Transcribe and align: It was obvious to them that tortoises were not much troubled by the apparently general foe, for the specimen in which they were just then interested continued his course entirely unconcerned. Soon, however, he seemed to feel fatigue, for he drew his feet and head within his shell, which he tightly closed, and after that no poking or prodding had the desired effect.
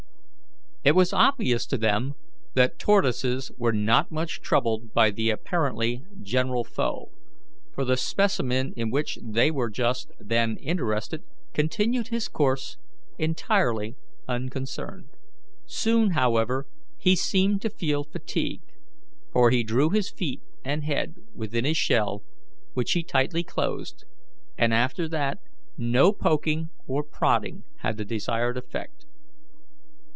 It 0.83 0.95
was 0.95 1.13
obvious 1.13 1.67
to 1.67 1.77
them 1.77 2.15
that 2.55 2.79
tortoises 2.79 3.51
were 3.55 3.71
not 3.71 4.09
much 4.11 4.41
troubled 4.41 4.95
by 4.95 5.11
the 5.11 5.29
apparently 5.29 6.03
general 6.23 6.63
foe, 6.63 7.11
for 7.71 7.85
the 7.85 7.95
specimen 7.95 8.73
in 8.75 8.89
which 8.89 9.19
they 9.21 9.51
were 9.51 9.69
just 9.69 10.11
then 10.19 10.57
interested 10.57 11.21
continued 11.53 12.07
his 12.07 12.27
course 12.27 12.77
entirely 13.19 13.95
unconcerned. 14.27 15.09
Soon, 15.67 16.13
however, 16.13 16.65
he 16.97 17.15
seemed 17.15 17.61
to 17.61 17.69
feel 17.69 18.03
fatigue, 18.03 18.63
for 19.31 19.51
he 19.51 19.63
drew 19.63 19.91
his 19.91 20.09
feet 20.09 20.41
and 20.65 20.83
head 20.83 21.13
within 21.35 21.63
his 21.63 21.77
shell, 21.77 22.23
which 22.73 22.93
he 22.93 23.03
tightly 23.03 23.43
closed, 23.43 24.05
and 24.57 24.73
after 24.73 25.07
that 25.07 25.37
no 25.77 26.11
poking 26.11 26.69
or 26.87 27.03
prodding 27.03 27.65
had 27.81 27.97
the 27.97 28.03
desired 28.03 28.57
effect. 28.57 29.05